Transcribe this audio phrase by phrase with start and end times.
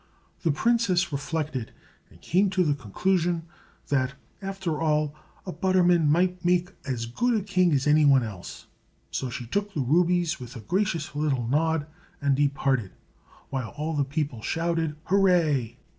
[0.41, 1.71] The princess reflected,
[2.09, 3.43] and came to the conclusion
[3.89, 5.13] that, after all,
[5.45, 8.65] a butterman might make as good a king as any one else;
[9.11, 11.85] so she took the rubies with a gracious little nod,
[12.19, 12.93] and departed,
[13.51, 15.77] while all the people shouted, "Hooray!"